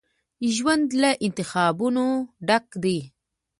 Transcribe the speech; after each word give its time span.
ژوند 0.55 0.87
له 1.01 1.09
انتخابونو 1.25 2.05
ډک 2.47 2.65
دی. 2.83 2.99